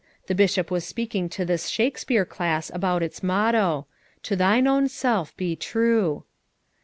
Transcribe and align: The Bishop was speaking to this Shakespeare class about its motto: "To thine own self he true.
The 0.25 0.33
Bishop 0.33 0.71
was 0.71 0.83
speaking 0.83 1.29
to 1.29 1.45
this 1.45 1.67
Shakespeare 1.69 2.25
class 2.25 2.71
about 2.73 3.03
its 3.03 3.21
motto: 3.21 3.85
"To 4.23 4.35
thine 4.35 4.65
own 4.65 4.87
self 4.87 5.35
he 5.37 5.55
true. 5.55 6.23